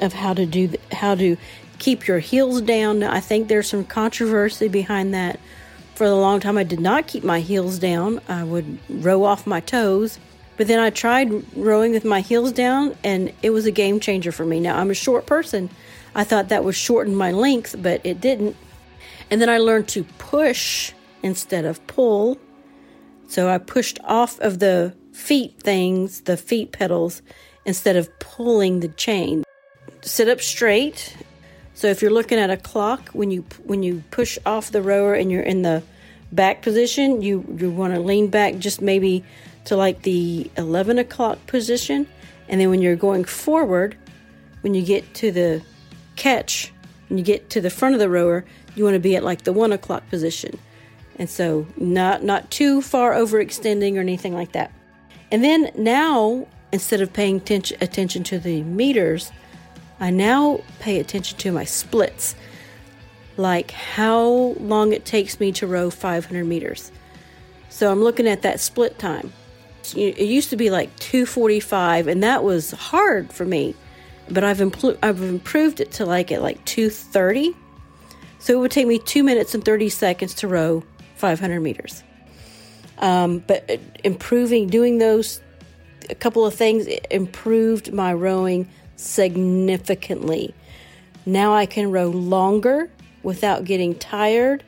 of 0.00 0.12
how 0.12 0.34
to 0.34 0.44
do 0.46 0.72
how 0.90 1.14
to 1.14 1.36
keep 1.78 2.08
your 2.08 2.18
heels 2.18 2.60
down. 2.62 3.04
I 3.04 3.20
think 3.20 3.46
there's 3.46 3.68
some 3.68 3.84
controversy 3.84 4.66
behind 4.66 5.14
that. 5.14 5.38
For 5.94 6.06
a 6.06 6.14
long 6.14 6.40
time, 6.40 6.58
I 6.58 6.64
did 6.64 6.80
not 6.80 7.06
keep 7.06 7.22
my 7.22 7.38
heels 7.38 7.78
down. 7.78 8.20
I 8.26 8.42
would 8.42 8.80
row 8.88 9.22
off 9.22 9.46
my 9.46 9.60
toes. 9.60 10.18
But 10.56 10.66
then 10.66 10.80
I 10.80 10.90
tried 10.90 11.30
rowing 11.56 11.92
with 11.92 12.04
my 12.04 12.20
heels 12.20 12.50
down, 12.50 12.96
and 13.04 13.32
it 13.42 13.50
was 13.50 13.66
a 13.66 13.70
game 13.70 14.00
changer 14.00 14.32
for 14.32 14.44
me. 14.44 14.58
Now, 14.58 14.78
I'm 14.78 14.90
a 14.90 14.94
short 14.94 15.26
person. 15.26 15.70
I 16.14 16.24
thought 16.24 16.48
that 16.48 16.64
would 16.64 16.74
shorten 16.74 17.14
my 17.14 17.30
length, 17.30 17.76
but 17.80 18.00
it 18.04 18.20
didn't. 18.20 18.56
And 19.30 19.40
then 19.40 19.48
I 19.48 19.58
learned 19.58 19.88
to 19.88 20.04
push 20.18 20.92
instead 21.22 21.64
of 21.64 21.84
pull. 21.86 22.38
So 23.28 23.48
I 23.48 23.58
pushed 23.58 23.98
off 24.04 24.38
of 24.40 24.58
the 24.58 24.94
feet 25.12 25.60
things, 25.60 26.22
the 26.22 26.36
feet 26.36 26.72
pedals, 26.72 27.22
instead 27.64 27.96
of 27.96 28.18
pulling 28.18 28.80
the 28.80 28.88
chain. 28.88 29.44
Sit 30.02 30.28
up 30.28 30.40
straight. 30.40 31.16
So 31.74 31.88
if 31.88 32.02
you're 32.02 32.10
looking 32.10 32.38
at 32.38 32.50
a 32.50 32.56
clock, 32.56 33.08
when 33.10 33.30
you 33.30 33.44
when 33.64 33.82
you 33.82 34.02
push 34.10 34.38
off 34.46 34.70
the 34.70 34.82
rower 34.82 35.14
and 35.14 35.30
you're 35.30 35.42
in 35.42 35.62
the 35.62 35.82
back 36.30 36.62
position, 36.62 37.22
you 37.22 37.44
you 37.58 37.70
want 37.70 37.94
to 37.94 38.00
lean 38.00 38.28
back 38.28 38.58
just 38.58 38.80
maybe 38.80 39.24
to 39.64 39.76
like 39.76 40.02
the 40.02 40.50
11 40.56 40.98
o'clock 40.98 41.46
position, 41.46 42.06
and 42.48 42.60
then 42.60 42.70
when 42.70 42.82
you're 42.82 42.96
going 42.96 43.24
forward, 43.24 43.96
when 44.60 44.74
you 44.74 44.82
get 44.82 45.14
to 45.14 45.32
the 45.32 45.62
catch, 46.16 46.72
when 47.08 47.18
you 47.18 47.24
get 47.24 47.50
to 47.50 47.60
the 47.60 47.70
front 47.70 47.94
of 47.94 47.98
the 47.98 48.10
rower, 48.10 48.44
you 48.74 48.84
want 48.84 48.94
to 48.94 49.00
be 49.00 49.16
at 49.16 49.24
like 49.24 49.44
the 49.44 49.52
one 49.52 49.72
o'clock 49.72 50.08
position, 50.10 50.58
and 51.18 51.28
so 51.28 51.66
not 51.76 52.22
not 52.22 52.50
too 52.50 52.82
far 52.82 53.14
overextending 53.14 53.96
or 53.96 54.00
anything 54.00 54.34
like 54.34 54.52
that. 54.52 54.70
And 55.32 55.42
then 55.42 55.70
now, 55.76 56.46
instead 56.74 57.00
of 57.00 57.12
paying 57.12 57.36
attention 57.36 57.78
attention 57.80 58.24
to 58.24 58.38
the 58.38 58.62
meters, 58.64 59.30
I 60.00 60.10
now 60.10 60.60
pay 60.80 60.98
attention 60.98 61.38
to 61.38 61.52
my 61.52 61.64
splits, 61.64 62.34
like 63.36 63.70
how 63.70 64.56
long 64.58 64.92
it 64.92 65.04
takes 65.04 65.38
me 65.38 65.52
to 65.52 65.68
row 65.68 65.88
500 65.88 66.44
meters. 66.44 66.90
So 67.68 67.92
I'm 67.92 68.02
looking 68.02 68.26
at 68.26 68.42
that 68.42 68.58
split 68.58 68.98
time. 68.98 69.32
It 69.96 70.18
used 70.18 70.50
to 70.50 70.56
be 70.56 70.70
like 70.70 70.94
245, 70.98 72.08
and 72.08 72.22
that 72.24 72.42
was 72.42 72.72
hard 72.72 73.32
for 73.32 73.44
me. 73.44 73.76
But 74.28 74.42
I've, 74.42 74.58
impl- 74.58 74.98
I've 75.02 75.22
improved 75.22 75.80
it 75.80 75.92
to 75.92 76.06
like 76.06 76.32
at 76.32 76.42
like 76.42 76.64
230. 76.64 77.54
So 78.38 78.54
it 78.54 78.60
would 78.60 78.70
take 78.70 78.86
me 78.86 78.98
two 78.98 79.22
minutes 79.22 79.54
and 79.54 79.64
30 79.64 79.90
seconds 79.90 80.34
to 80.34 80.48
row 80.48 80.82
500 81.16 81.60
meters. 81.60 82.02
Um, 82.98 83.44
but 83.46 83.78
improving, 84.02 84.68
doing 84.68 84.98
those, 84.98 85.40
a 86.10 86.14
couple 86.14 86.46
of 86.46 86.54
things 86.54 86.86
improved 87.10 87.92
my 87.92 88.12
rowing 88.12 88.68
significantly. 88.96 90.54
Now 91.26 91.54
I 91.54 91.66
can 91.66 91.90
row 91.90 92.08
longer 92.08 92.90
without 93.22 93.64
getting 93.64 93.94
tired 93.94 94.62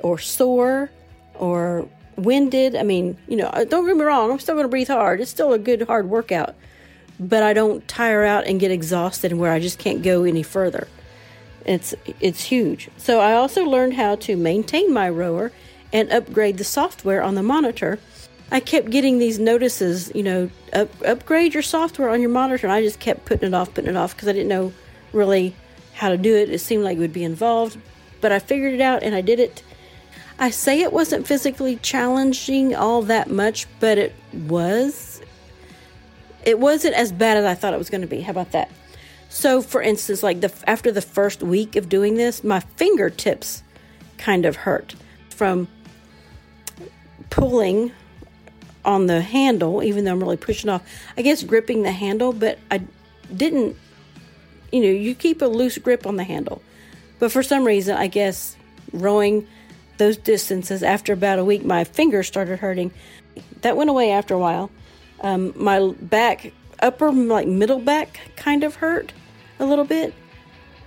or 0.00 0.18
sore 0.18 0.90
or 1.34 1.88
winded. 2.16 2.76
I 2.76 2.82
mean, 2.82 3.16
you 3.28 3.36
know, 3.36 3.46
uh, 3.46 3.64
don't 3.64 3.86
get 3.86 3.96
me 3.96 4.04
wrong, 4.04 4.30
I'm 4.30 4.38
still 4.38 4.54
going 4.54 4.64
to 4.64 4.68
breathe 4.68 4.88
hard. 4.88 5.20
It's 5.20 5.30
still 5.30 5.52
a 5.52 5.58
good, 5.58 5.82
hard 5.82 6.08
workout, 6.08 6.54
but 7.18 7.42
I 7.42 7.52
don't 7.52 7.86
tire 7.88 8.24
out 8.24 8.46
and 8.46 8.60
get 8.60 8.70
exhausted 8.70 9.32
where 9.32 9.52
I 9.52 9.60
just 9.60 9.78
can't 9.78 10.02
go 10.02 10.24
any 10.24 10.42
further. 10.42 10.88
It's 11.64 11.94
it's 12.20 12.44
huge. 12.44 12.88
So 12.96 13.20
I 13.20 13.34
also 13.34 13.64
learned 13.64 13.94
how 13.94 14.16
to 14.16 14.36
maintain 14.36 14.92
my 14.92 15.08
rower 15.10 15.52
and 15.92 16.10
upgrade 16.10 16.58
the 16.58 16.64
software 16.64 17.22
on 17.22 17.34
the 17.34 17.42
monitor. 17.42 17.98
I 18.50 18.60
kept 18.60 18.90
getting 18.90 19.18
these 19.18 19.38
notices, 19.38 20.10
you 20.14 20.22
know, 20.22 20.50
up, 20.72 20.90
upgrade 21.04 21.54
your 21.54 21.62
software 21.62 22.10
on 22.10 22.20
your 22.20 22.30
monitor, 22.30 22.66
and 22.66 22.72
I 22.72 22.82
just 22.82 22.98
kept 22.98 23.24
putting 23.24 23.48
it 23.48 23.54
off, 23.54 23.72
putting 23.74 23.90
it 23.90 23.96
off 23.96 24.14
because 24.14 24.28
I 24.28 24.32
didn't 24.32 24.48
know 24.48 24.72
really 25.12 25.54
how 25.94 26.08
to 26.08 26.16
do 26.16 26.34
it. 26.34 26.50
It 26.50 26.60
seemed 26.60 26.82
like 26.82 26.96
it 26.96 27.00
would 27.00 27.12
be 27.12 27.24
involved, 27.24 27.78
but 28.20 28.32
I 28.32 28.38
figured 28.38 28.74
it 28.74 28.80
out 28.80 29.02
and 29.02 29.14
I 29.14 29.20
did 29.20 29.38
it 29.38 29.62
I 30.40 30.48
say 30.48 30.80
it 30.80 30.90
wasn't 30.90 31.26
physically 31.26 31.76
challenging 31.76 32.74
all 32.74 33.02
that 33.02 33.30
much, 33.30 33.66
but 33.78 33.98
it 33.98 34.14
was. 34.32 35.20
It 36.46 36.58
wasn't 36.58 36.94
as 36.94 37.12
bad 37.12 37.36
as 37.36 37.44
I 37.44 37.54
thought 37.54 37.74
it 37.74 37.78
was 37.78 37.90
going 37.90 38.00
to 38.00 38.06
be. 38.06 38.22
How 38.22 38.30
about 38.30 38.52
that? 38.52 38.70
So, 39.28 39.60
for 39.60 39.82
instance, 39.82 40.22
like 40.22 40.40
the 40.40 40.50
after 40.66 40.90
the 40.90 41.02
first 41.02 41.42
week 41.42 41.76
of 41.76 41.90
doing 41.90 42.14
this, 42.14 42.42
my 42.42 42.60
fingertips 42.60 43.62
kind 44.16 44.46
of 44.46 44.56
hurt 44.56 44.94
from 45.28 45.68
pulling 47.28 47.92
on 48.84 49.06
the 49.06 49.20
handle, 49.20 49.82
even 49.82 50.04
though 50.04 50.12
I'm 50.12 50.20
really 50.20 50.36
pushing 50.36 50.70
off. 50.70 50.82
I 51.16 51.22
guess 51.22 51.42
gripping 51.42 51.82
the 51.82 51.92
handle, 51.92 52.32
but 52.32 52.58
I 52.70 52.82
didn't. 53.34 53.76
You 54.72 54.80
know, 54.82 54.88
you 54.88 55.14
keep 55.14 55.42
a 55.42 55.46
loose 55.46 55.78
grip 55.78 56.06
on 56.06 56.16
the 56.16 56.24
handle, 56.24 56.62
but 57.18 57.32
for 57.32 57.42
some 57.42 57.64
reason, 57.64 57.96
I 57.96 58.06
guess 58.06 58.56
rowing 58.92 59.46
those 60.00 60.16
distances, 60.16 60.82
after 60.82 61.12
about 61.12 61.38
a 61.38 61.44
week, 61.44 61.64
my 61.64 61.84
fingers 61.84 62.26
started 62.26 62.58
hurting. 62.58 62.90
That 63.60 63.76
went 63.76 63.90
away 63.90 64.10
after 64.10 64.34
a 64.34 64.38
while. 64.38 64.70
Um, 65.20 65.52
my 65.54 65.92
back, 66.00 66.52
upper, 66.80 67.12
like 67.12 67.46
middle 67.46 67.78
back, 67.78 68.18
kind 68.36 68.64
of 68.64 68.76
hurt 68.76 69.12
a 69.58 69.66
little 69.66 69.84
bit. 69.84 70.14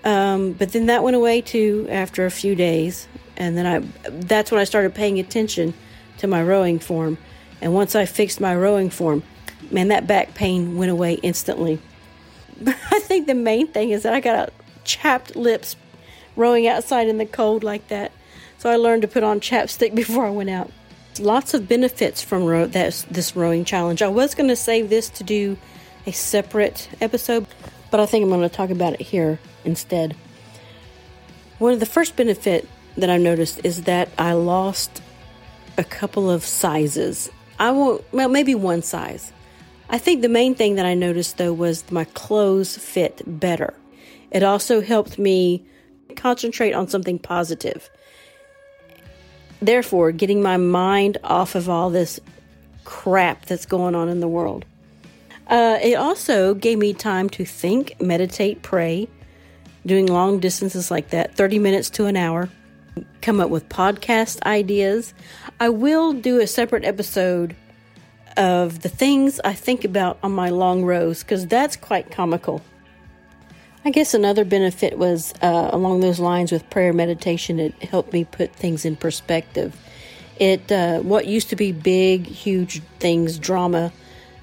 Um, 0.04 0.54
but 0.54 0.74
then 0.74 0.88
that 0.88 1.04
went 1.04 1.16
away 1.16 1.42
too 1.42 1.88
after 1.90 2.26
a 2.26 2.32
few 2.32 2.56
days. 2.56 3.08
And 3.38 3.56
then 3.58 3.66
I, 3.66 4.10
that's 4.10 4.52
when 4.52 4.60
I 4.60 4.64
started 4.64 4.94
paying 4.94 5.20
attention 5.20 5.74
to 6.18 6.28
my 6.28 6.44
rowing 6.44 6.80
form. 6.80 7.18
And 7.63 7.74
once 7.74 7.96
I 7.96 8.05
fixed 8.05 8.41
my 8.41 8.53
rowing 8.53 8.89
form, 8.89 9.24
man, 9.72 9.88
that 9.88 10.05
back 10.05 10.34
pain 10.34 10.77
went 10.77 10.91
away 10.91 11.13
instantly. 11.24 11.79
I 12.67 13.00
think 13.00 13.25
the 13.25 13.34
main 13.34 13.67
thing 13.67 13.91
is 13.91 14.03
that 14.03 14.13
I 14.13 14.20
got 14.20 14.51
chapped 14.84 15.38
lips 15.38 15.77
rowing 16.36 16.67
outside 16.67 17.08
in 17.08 17.20
the 17.20 17.25
cold 17.25 17.63
like 17.63 17.88
that. 17.88 18.12
So 18.58 18.70
I 18.70 18.75
learned 18.75 19.03
to 19.03 19.08
put 19.08 19.24
on 19.24 19.39
chapstick 19.39 19.96
before 19.96 20.25
I 20.25 20.29
went 20.29 20.50
out. 20.50 20.72
Lots 21.20 21.53
of 21.53 21.70
benefits 21.70 22.22
from 22.22 22.46
that, 22.72 23.05
this 23.10 23.34
rowing 23.34 23.63
challenge. 23.63 24.01
I 24.01 24.10
was 24.10 24.36
going 24.36 24.50
to 24.50 24.58
save 24.58 24.89
this 24.89 25.10
to 25.12 25.24
do 25.24 25.55
a 26.05 26.12
separate 26.12 26.89
episode, 27.00 27.48
but 27.91 28.01
I 28.01 28.05
think 28.05 28.24
I'm 28.24 28.29
going 28.29 28.41
to 28.41 28.53
talk 28.53 28.72
about 28.72 28.96
it 28.96 29.01
here 29.01 29.39
instead. 29.63 30.17
One 31.60 31.72
of 31.72 31.79
the 31.79 31.86
first 31.86 32.17
benefit 32.17 32.67
that 32.98 33.10
I 33.10 33.17
noticed 33.17 33.62
is 33.63 33.84
that 33.84 34.10
I 34.17 34.34
lost 34.34 35.01
a 35.77 35.86
couple 35.86 36.29
of 36.29 36.43
sizes. 36.43 37.32
I 37.63 37.72
won't, 37.72 38.03
well, 38.13 38.29
maybe 38.29 38.55
one 38.55 38.82
size. 38.82 39.32
I 39.89 39.98
think 39.98 40.22
the 40.22 40.29
main 40.29 40.55
thing 40.55 40.75
that 40.75 40.86
I 40.86 40.93
noticed 40.93 41.38
though 41.38 41.53
was 41.53 41.89
my 41.91 42.05
clothes 42.05 42.77
fit 42.77 43.22
better. 43.25 43.74
It 44.32 44.43
also 44.43 44.82
helped 44.82 45.17
me 45.17 45.65
concentrate 46.15 46.74
on 46.74 46.88
something 46.88 47.20
positive 47.20 47.89
therefore 49.65 50.12
getting 50.12 50.41
my 50.41 50.58
mind 50.58 51.17
off 51.24 51.55
of 51.55 51.70
all 51.70 51.89
this 51.89 52.20
crap 52.84 53.46
that's 53.46 53.65
going 53.65 53.96
on 53.96 54.10
in 54.10 54.20
the 54.20 54.27
world. 54.27 54.65
Uh, 55.48 55.77
it 55.82 55.96
also 55.96 56.53
gave 56.53 56.77
me 56.77 56.93
time 56.93 57.29
to 57.29 57.46
think, 57.46 58.00
meditate, 58.01 58.62
pray, 58.62 59.08
doing 59.86 60.05
long 60.05 60.39
distances 60.39 60.89
like 60.89 61.10
that, 61.10 61.36
30 61.36 61.60
minutes 61.60 61.89
to 61.89 62.05
an 62.05 62.15
hour, 62.15 62.50
come 63.22 63.39
up 63.39 63.50
with 63.50 63.67
podcast 63.70 64.41
ideas. 64.43 65.13
I 65.63 65.70
will 65.70 66.12
do 66.12 66.41
a 66.41 66.46
separate 66.46 66.84
episode 66.84 67.55
of 68.36 68.82
the 68.82 68.89
things 68.89 69.39
I 69.46 69.53
think 69.53 69.86
about 69.86 70.20
on 70.22 70.34
my 70.34 70.50
long 70.50 70.84
rows 70.84 71.24
because 71.24 71.48
that's 71.48 71.77
quite 71.77 72.12
comical. 72.12 72.62
I 73.86 73.91
guess 73.91 74.13
another 74.13 74.43
benefit 74.43 74.98
was 74.98 75.34
uh, 75.41 75.70
along 75.72 76.01
those 76.01 76.20
lines 76.20 76.51
with 76.51 76.70
prayer 76.70 76.91
meditation. 76.91 77.62
It 77.62 77.82
helped 77.82 78.12
me 78.12 78.25
put 78.25 78.53
things 78.53 78.84
in 78.84 78.98
perspective. 78.98 79.74
It 80.38 80.70
uh, 80.70 81.00
what 81.00 81.27
used 81.27 81.50
to 81.51 81.55
be 81.55 81.72
big, 81.72 82.27
huge 82.27 82.82
things, 83.00 83.39
drama, 83.39 83.93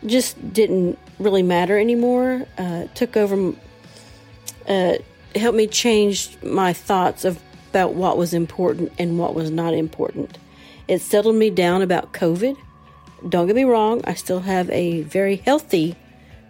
just 0.07 0.55
didn't 0.55 0.99
really 1.19 1.43
matter 1.43 1.79
anymore. 1.79 2.47
Uh, 2.57 2.87
took 2.95 3.19
over. 3.19 3.53
Uh, 4.67 4.95
helped 5.35 5.59
me 5.59 5.67
change 5.67 6.43
my 6.43 6.73
thoughts 6.73 7.27
of, 7.27 7.39
about 7.69 7.93
what 7.93 8.17
was 8.17 8.33
important 8.33 8.91
and 8.99 9.19
what 9.19 9.35
was 9.35 9.51
not 9.51 9.75
important. 9.75 10.39
It 10.91 11.01
settled 11.01 11.37
me 11.37 11.51
down 11.51 11.83
about 11.83 12.13
COVID. 12.13 12.57
Don't 13.29 13.47
get 13.47 13.55
me 13.55 13.63
wrong; 13.63 14.01
I 14.05 14.15
still 14.15 14.41
have 14.41 14.69
a 14.71 15.03
very 15.03 15.37
healthy 15.37 15.95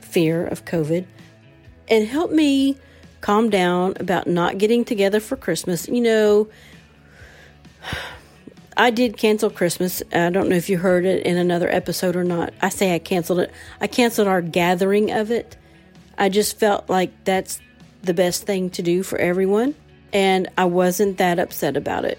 fear 0.00 0.46
of 0.46 0.64
COVID 0.64 1.04
and 1.88 2.08
help 2.08 2.30
me 2.30 2.78
calm 3.20 3.50
down 3.50 3.92
about 4.00 4.26
not 4.26 4.56
getting 4.56 4.86
together 4.86 5.20
for 5.20 5.36
Christmas. 5.36 5.88
You 5.88 6.00
know, 6.00 6.48
I 8.78 8.88
did 8.88 9.18
cancel 9.18 9.50
Christmas. 9.50 10.02
I 10.10 10.30
don't 10.30 10.48
know 10.48 10.56
if 10.56 10.70
you 10.70 10.78
heard 10.78 11.04
it 11.04 11.26
in 11.26 11.36
another 11.36 11.68
episode 11.68 12.16
or 12.16 12.24
not. 12.24 12.54
I 12.62 12.70
say 12.70 12.94
I 12.94 12.98
canceled 12.98 13.40
it. 13.40 13.52
I 13.78 13.88
canceled 13.88 14.26
our 14.26 14.40
gathering 14.40 15.10
of 15.10 15.30
it. 15.30 15.58
I 16.16 16.30
just 16.30 16.58
felt 16.58 16.88
like 16.88 17.12
that's 17.24 17.60
the 18.02 18.14
best 18.14 18.44
thing 18.44 18.70
to 18.70 18.80
do 18.80 19.02
for 19.02 19.18
everyone, 19.18 19.74
and 20.14 20.48
I 20.56 20.64
wasn't 20.64 21.18
that 21.18 21.38
upset 21.38 21.76
about 21.76 22.06
it. 22.06 22.18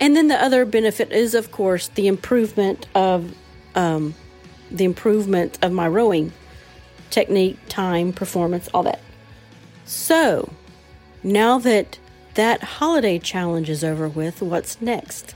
And 0.00 0.16
then 0.16 0.28
the 0.28 0.40
other 0.40 0.64
benefit 0.64 1.12
is, 1.12 1.34
of 1.34 1.50
course, 1.50 1.88
the 1.88 2.06
improvement 2.06 2.86
of 2.94 3.34
um, 3.74 4.14
the 4.70 4.84
improvement 4.84 5.58
of 5.62 5.72
my 5.72 5.88
rowing 5.88 6.32
technique, 7.10 7.58
time, 7.68 8.12
performance, 8.12 8.68
all 8.74 8.82
that. 8.82 9.00
So, 9.84 10.52
now 11.22 11.58
that 11.58 11.98
that 12.34 12.62
holiday 12.62 13.18
challenge 13.18 13.68
is 13.68 13.82
over 13.82 14.08
with, 14.08 14.42
what's 14.42 14.80
next? 14.80 15.34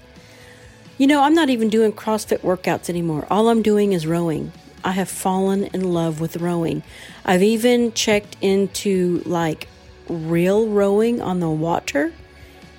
You 0.98 1.06
know, 1.06 1.22
I'm 1.22 1.34
not 1.34 1.50
even 1.50 1.68
doing 1.68 1.92
CrossFit 1.92 2.40
workouts 2.40 2.88
anymore. 2.88 3.26
All 3.30 3.48
I'm 3.48 3.62
doing 3.62 3.92
is 3.92 4.06
rowing. 4.06 4.52
I 4.84 4.92
have 4.92 5.08
fallen 5.08 5.64
in 5.72 5.92
love 5.92 6.20
with 6.20 6.36
rowing. 6.36 6.82
I've 7.24 7.42
even 7.42 7.92
checked 7.92 8.36
into 8.40 9.22
like 9.24 9.66
real 10.08 10.68
rowing 10.68 11.20
on 11.20 11.40
the 11.40 11.50
water, 11.50 12.12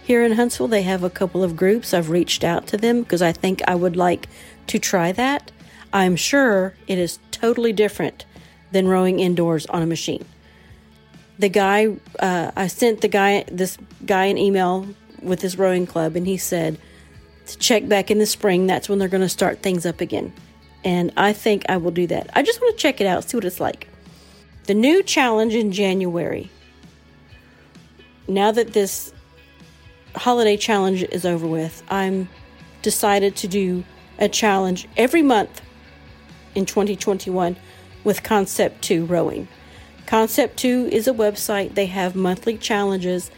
here 0.03 0.23
in 0.23 0.33
Huntsville. 0.33 0.67
They 0.67 0.81
have 0.83 1.03
a 1.03 1.09
couple 1.09 1.43
of 1.43 1.55
groups. 1.55 1.93
I've 1.93 2.09
reached 2.09 2.43
out 2.43 2.67
to 2.67 2.77
them 2.77 3.01
because 3.01 3.21
I 3.21 3.31
think 3.31 3.61
I 3.67 3.75
would 3.75 3.95
like 3.95 4.27
to 4.67 4.79
try 4.79 5.11
that. 5.13 5.51
I'm 5.93 6.15
sure 6.15 6.73
it 6.87 6.97
is 6.97 7.19
totally 7.31 7.71
different 7.71 8.25
than 8.71 8.87
rowing 8.87 9.19
indoors 9.19 9.65
on 9.67 9.81
a 9.81 9.85
machine. 9.85 10.25
The 11.39 11.49
guy, 11.49 11.95
uh, 12.19 12.51
I 12.55 12.67
sent 12.67 13.01
the 13.01 13.07
guy, 13.07 13.45
this 13.51 13.77
guy, 14.05 14.25
an 14.25 14.37
email 14.37 14.87
with 15.21 15.41
his 15.41 15.57
rowing 15.57 15.87
club, 15.87 16.15
and 16.15 16.27
he 16.27 16.37
said 16.37 16.77
to 17.47 17.57
check 17.57 17.87
back 17.87 18.11
in 18.11 18.19
the 18.19 18.25
spring. 18.25 18.67
That's 18.67 18.89
when 18.89 18.99
they're 18.99 19.07
going 19.07 19.21
to 19.21 19.29
start 19.29 19.61
things 19.61 19.85
up 19.85 20.01
again. 20.01 20.33
And 20.83 21.13
I 21.15 21.33
think 21.33 21.63
I 21.69 21.77
will 21.77 21.91
do 21.91 22.07
that. 22.07 22.29
I 22.33 22.43
just 22.43 22.59
want 22.61 22.77
to 22.77 22.81
check 22.81 22.99
it 22.99 23.07
out, 23.07 23.23
see 23.23 23.37
what 23.37 23.45
it's 23.45 23.59
like. 23.59 23.87
The 24.65 24.73
new 24.73 25.01
challenge 25.03 25.53
in 25.53 25.71
January. 25.71 26.49
Now 28.27 28.51
that 28.51 28.73
this 28.73 29.12
holiday 30.15 30.57
challenge 30.57 31.03
is 31.03 31.25
over 31.25 31.47
with, 31.47 31.83
I'm 31.89 32.29
decided 32.81 33.35
to 33.37 33.47
do 33.47 33.83
a 34.19 34.29
challenge 34.29 34.87
every 34.95 35.21
month 35.21 35.61
in 36.55 36.65
2021 36.65 37.55
with 38.03 38.23
Concept 38.23 38.81
2 38.83 39.05
Rowing. 39.05 39.47
Concept 40.05 40.57
2 40.57 40.89
is 40.91 41.07
a 41.07 41.13
website, 41.13 41.75
they 41.75 41.87
have 41.87 42.15
monthly 42.15 42.57
challenges. 42.57 43.31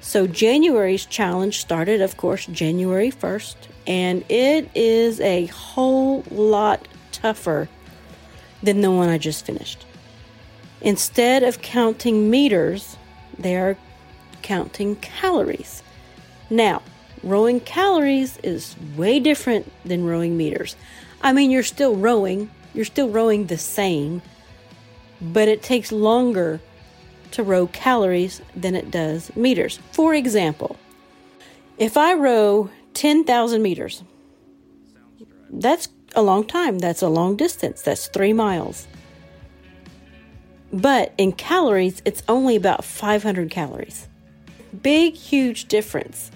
So, 0.00 0.26
January's 0.26 1.06
challenge 1.06 1.60
started, 1.60 2.00
of 2.00 2.16
course, 2.16 2.46
January 2.46 3.10
1st, 3.10 3.56
and 3.86 4.24
it 4.28 4.70
is 4.74 5.20
a 5.20 5.46
whole 5.46 6.24
lot 6.30 6.86
tougher 7.10 7.68
than 8.62 8.80
the 8.80 8.90
one 8.90 9.08
I 9.08 9.18
just 9.18 9.44
finished. 9.44 9.84
Instead 10.80 11.42
of 11.42 11.62
counting 11.62 12.30
meters, 12.30 12.96
they 13.38 13.56
are 13.56 13.76
counting 14.42 14.96
calories. 14.96 15.82
Now, 16.50 16.82
rowing 17.22 17.60
calories 17.60 18.38
is 18.38 18.76
way 18.96 19.20
different 19.20 19.70
than 19.84 20.04
rowing 20.04 20.36
meters. 20.36 20.76
I 21.22 21.32
mean, 21.32 21.50
you're 21.50 21.62
still 21.62 21.96
rowing, 21.96 22.50
you're 22.74 22.84
still 22.84 23.08
rowing 23.08 23.46
the 23.46 23.58
same, 23.58 24.22
but 25.20 25.48
it 25.48 25.62
takes 25.62 25.90
longer 25.90 26.60
to 27.32 27.42
row 27.42 27.66
calories 27.68 28.40
than 28.54 28.74
it 28.74 28.90
does 28.90 29.34
meters. 29.34 29.78
For 29.92 30.14
example, 30.14 30.76
if 31.78 31.96
I 31.96 32.14
row 32.14 32.70
10,000 32.92 33.62
meters, 33.62 34.04
that's 35.50 35.88
a 36.14 36.22
long 36.22 36.46
time. 36.46 36.78
That's 36.78 37.02
a 37.02 37.08
long 37.08 37.36
distance. 37.36 37.82
That's 37.82 38.06
three 38.06 38.32
miles. 38.32 38.86
But 40.72 41.12
in 41.18 41.32
calories, 41.32 42.02
it's 42.04 42.22
only 42.28 42.56
about 42.56 42.84
500 42.84 43.50
calories. 43.50 44.08
Big, 44.82 45.14
huge 45.14 45.66
difference. 45.66 46.30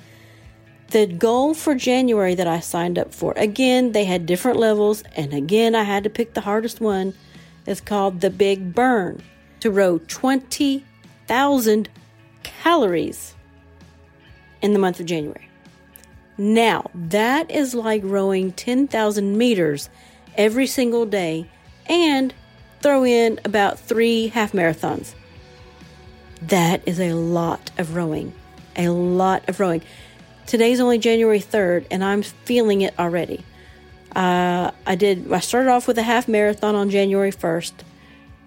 The 0.91 1.07
goal 1.07 1.55
for 1.55 1.75
January 1.75 2.35
that 2.35 2.47
I 2.47 2.61
signed 2.61 2.99
up 2.99 3.13
for, 3.13 3.33
again, 3.37 3.93
they 3.93 4.05
had 4.05 4.25
different 4.25 4.59
levels, 4.59 5.03
and 5.17 5.35
again, 5.35 5.75
I 5.75 5.83
had 5.83 6.05
to 6.05 6.11
pick 6.11 6.35
the 6.35 6.41
hardest 6.41 6.81
one. 6.81 7.15
It's 7.67 7.81
called 7.81 8.21
the 8.21 8.31
Big 8.31 8.75
Burn 8.75 9.23
to 9.61 9.71
row 9.71 9.99
20,000 9.99 11.89
calories 12.43 13.35
in 14.63 14.73
the 14.73 14.79
month 14.79 15.01
of 15.01 15.07
January. 15.07 15.49
Now, 16.39 16.91
that 16.95 17.51
is 17.51 17.75
like 17.75 18.03
rowing 18.05 18.53
10,000 18.53 19.37
meters 19.37 19.91
every 20.37 20.67
single 20.67 21.05
day 21.05 21.51
and 21.87 22.33
throw 22.81 23.05
in 23.05 23.41
about 23.45 23.79
three 23.79 24.29
half 24.29 24.53
marathons. 24.53 25.15
That 26.43 26.83
is 26.87 27.01
a 27.01 27.15
lot 27.15 27.71
of 27.79 27.95
rowing. 27.97 28.33
A 28.77 28.89
lot 28.89 29.49
of 29.49 29.59
rowing. 29.59 29.83
Today's 30.47 30.81
only 30.81 30.99
January 30.99 31.41
3rd, 31.41 31.87
and 31.91 32.05
I'm 32.05 32.23
feeling 32.23 32.81
it 32.83 32.95
already. 32.99 33.45
Uh, 34.15 34.71
I 34.87 34.95
did. 34.95 35.31
I 35.33 35.41
started 35.41 35.69
off 35.69 35.87
with 35.87 35.99
a 35.99 36.03
half 36.03 36.29
marathon 36.29 36.75
on 36.75 36.91
January 36.91 37.33
1st. 37.33 37.73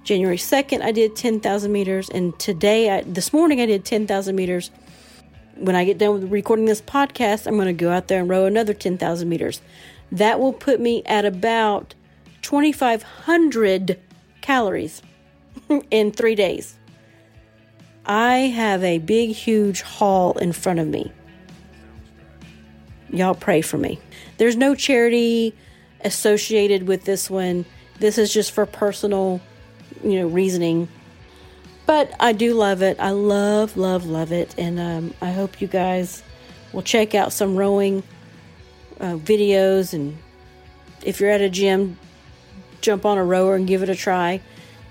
January 0.04 0.38
2nd, 0.38 0.82
I 0.82 0.92
did 0.92 1.16
10,000 1.16 1.72
meters, 1.72 2.10
and 2.10 2.38
today, 2.40 2.90
I, 2.90 3.02
this 3.02 3.32
morning, 3.34 3.62
I 3.62 3.68
did 3.68 3.86
10,000 3.86 4.36
meters. 4.36 4.72
When 5.56 5.76
I 5.76 5.86
get 5.86 6.00
done 6.00 6.14
with 6.14 6.32
recording 6.32 6.66
this 6.66 6.82
podcast, 6.82 7.46
I'm 7.46 7.56
going 7.56 7.68
to 7.68 7.74
go 7.74 7.92
out 7.92 8.08
there 8.08 8.22
and 8.22 8.30
row 8.30 8.46
another 8.46 8.74
10,000 8.74 9.30
meters. 9.30 9.62
That 10.12 10.40
will 10.40 10.54
put 10.54 10.80
me 10.80 11.04
at 11.06 11.24
about 11.24 11.94
2,500 12.42 14.00
calories 14.42 15.04
in 15.92 16.12
three 16.12 16.36
days. 16.36 16.78
I 18.06 18.38
have 18.38 18.84
a 18.84 18.98
big, 18.98 19.32
huge 19.32 19.82
haul 19.82 20.38
in 20.38 20.54
front 20.54 20.80
of 20.80 20.88
me. 20.88 21.12
Y'all 23.10 23.36
pray 23.36 23.62
for 23.62 23.78
me. 23.78 24.00
There's 24.38 24.56
no 24.56 24.74
charity 24.74 25.54
associated 26.04 26.88
with 26.88 27.06
this 27.06 27.30
one. 27.30 27.66
This 28.00 28.18
is 28.18 28.34
just 28.34 28.52
for 28.52 28.66
personal, 28.66 29.42
you 30.04 30.20
know, 30.20 30.28
reasoning. 30.28 30.88
But 31.86 32.14
I 32.20 32.32
do 32.32 32.54
love 32.54 32.82
it. 32.82 32.98
I 33.00 33.12
love, 33.12 33.78
love, 33.78 34.06
love 34.06 34.32
it. 34.32 34.56
And 34.58 34.80
um, 34.80 35.14
I 35.22 35.32
hope 35.32 35.62
you 35.62 35.68
guys 35.68 36.24
will 36.74 36.82
check 36.82 37.14
out 37.14 37.34
some 37.34 37.56
rowing 37.56 38.02
uh, 39.00 39.16
videos. 39.18 39.94
And 39.94 40.18
if 41.04 41.20
you're 41.20 41.30
at 41.30 41.42
a 41.42 41.50
gym, 41.50 42.00
jump 42.80 43.06
on 43.06 43.18
a 43.18 43.24
rower 43.24 43.56
and 43.56 43.68
give 43.68 43.84
it 43.84 43.90
a 43.90 43.96
try. 43.96 44.42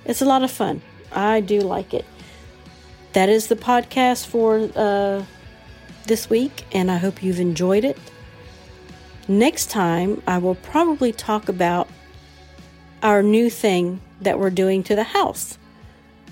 It's 0.05 0.23
a 0.23 0.27
lot 0.27 0.42
of 0.42 0.51
fun. 0.51 0.83
I 1.11 1.40
do 1.40 1.61
like 1.61 1.94
it. 1.94 2.05
That 3.12 3.29
is 3.29 3.49
the 3.49 3.57
podcast 3.57 4.27
for 4.27 4.70
uh, 4.77 5.25
this 6.07 6.31
week, 6.31 6.64
and 6.73 6.90
I 6.90 6.96
hope 6.96 7.23
you've 7.23 7.40
enjoyed 7.40 7.85
it. 7.85 7.99
Next 9.27 9.70
time, 9.70 10.23
I 10.27 10.38
will 10.38 10.55
probably 10.55 11.12
talk 11.12 11.49
about 11.49 11.88
our 13.03 13.23
new 13.23 13.51
thing 13.51 14.01
that 14.20 14.38
we're 14.38 14.51
doing 14.51 14.85
to 14.85 14.94
the 14.94 15.03
house. 15.03 15.59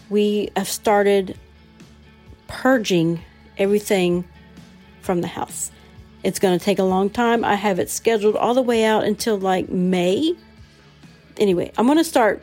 We 0.09 0.51
have 0.57 0.69
started 0.69 1.37
purging 2.47 3.23
everything 3.57 4.25
from 5.01 5.21
the 5.21 5.27
house. 5.27 5.73
It's 6.23 6.39
going 6.39 6.59
to 6.59 6.65
take 6.65 6.79
a 6.79 6.85
long 6.85 7.11
time. 7.11 7.45
I 7.45 7.55
have 7.55 7.79
it 7.79 7.91
scheduled 7.91 8.37
all 8.37 8.55
the 8.55 8.63
way 8.63 8.85
out 8.85 9.05
until 9.05 9.37
like 9.37 9.69
May. 9.69 10.35
Anyway, 11.39 11.73
I'm 11.77 11.87
going 11.87 11.99
to 11.99 12.05
start 12.05 12.43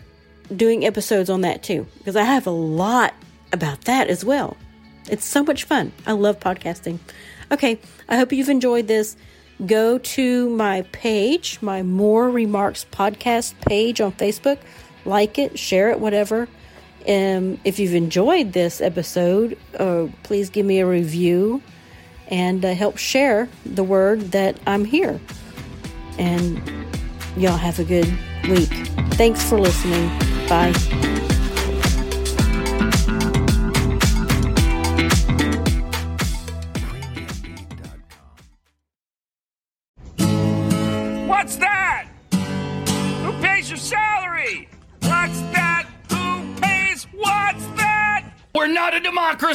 doing 0.54 0.86
episodes 0.86 1.30
on 1.30 1.42
that 1.42 1.64
too 1.64 1.88
because 1.98 2.16
I 2.16 2.24
have 2.24 2.48
a 2.48 2.52
lot 2.52 3.14
about 3.56 3.82
that 3.86 4.10
as 4.10 4.24
well. 4.24 4.56
It's 5.10 5.26
so 5.26 5.44
much 5.44 5.64
fun. 5.64 5.92
I 6.06 6.12
love 6.12 6.40
podcasting. 6.40 7.00
Okay, 7.52 7.80
I 8.08 8.18
hope 8.18 8.32
you've 8.32 8.50
enjoyed 8.50 8.88
this. 8.88 9.18
Go 9.66 9.98
to 9.98 10.50
my 10.50 10.82
page, 10.92 11.60
my 11.62 11.82
More 11.82 12.30
Remarks 12.30 12.86
podcast 12.92 13.54
page 13.62 14.02
on 14.02 14.12
Facebook. 14.12 14.60
Like 15.06 15.40
it, 15.40 15.58
share 15.58 15.90
it, 15.92 16.00
whatever. 16.00 16.48
Um, 17.08 17.60
if 17.64 17.80
you've 17.80 17.94
enjoyed 17.96 18.54
this 18.54 18.82
episode, 18.82 19.58
uh, 19.80 20.08
please 20.24 20.50
give 20.50 20.66
me 20.66 20.80
a 20.80 20.88
review 20.88 21.62
and 22.28 22.66
uh, 22.66 22.74
help 22.74 22.98
share 22.98 23.48
the 23.66 23.84
word 23.84 24.32
that 24.32 24.60
I'm 24.66 24.84
here. 24.86 25.20
And 26.18 26.62
y'all 27.38 27.58
have 27.58 27.80
a 27.80 27.84
good 27.84 28.12
week. 28.50 28.70
Thanks 29.14 29.48
for 29.48 29.60
listening. 29.60 30.10
Bye. 30.50 31.05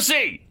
democracy. 0.01 0.50